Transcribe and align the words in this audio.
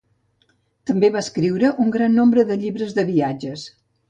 També 0.91 1.11
va 1.15 1.21
escriure 1.25 1.71
un 1.85 1.93
gran 1.97 2.17
nombre 2.21 2.47
de 2.53 2.59
llibres 2.65 2.97
de 2.97 3.05
viatges. 3.13 3.69